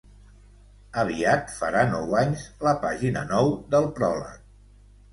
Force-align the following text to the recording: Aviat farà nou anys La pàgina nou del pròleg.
Aviat 1.01 1.53
farà 1.59 1.85
nou 1.93 2.17
anys 2.23 2.49
La 2.71 2.75
pàgina 2.89 3.27
nou 3.37 3.55
del 3.77 3.91
pròleg. 4.01 4.47